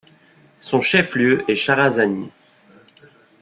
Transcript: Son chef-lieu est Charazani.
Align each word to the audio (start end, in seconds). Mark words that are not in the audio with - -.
Son 0.61 0.81
chef-lieu 0.81 1.43
est 1.47 1.55
Charazani. 1.55 2.31